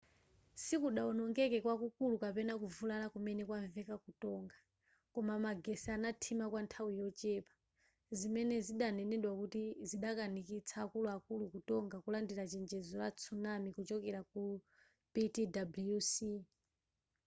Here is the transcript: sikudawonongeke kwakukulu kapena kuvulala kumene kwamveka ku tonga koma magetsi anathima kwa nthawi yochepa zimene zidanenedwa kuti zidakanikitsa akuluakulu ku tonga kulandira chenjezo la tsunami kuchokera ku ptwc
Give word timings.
sikudawonongeke 0.63 1.57
kwakukulu 1.63 2.15
kapena 2.23 2.53
kuvulala 2.61 3.05
kumene 3.13 3.43
kwamveka 3.49 3.95
ku 4.03 4.11
tonga 4.23 4.57
koma 5.13 5.35
magetsi 5.45 5.87
anathima 5.95 6.45
kwa 6.51 6.61
nthawi 6.65 6.93
yochepa 7.01 7.53
zimene 8.19 8.55
zidanenedwa 8.65 9.33
kuti 9.39 9.61
zidakanikitsa 9.89 10.75
akuluakulu 10.83 11.43
ku 11.53 11.59
tonga 11.69 11.95
kulandira 12.03 12.43
chenjezo 12.51 12.93
la 13.01 13.09
tsunami 13.17 13.69
kuchokera 13.75 14.21
ku 14.31 14.41
ptwc 15.13 16.11